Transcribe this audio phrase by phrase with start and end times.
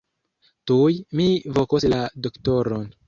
[0.71, 1.27] Tuj mi
[1.59, 2.89] vokos la doktoron.